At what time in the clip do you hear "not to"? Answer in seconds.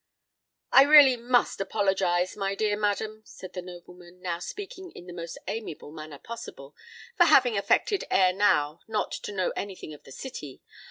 8.87-9.31